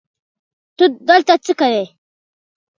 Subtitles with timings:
[0.77, 1.83] ته دلته څه کوې؟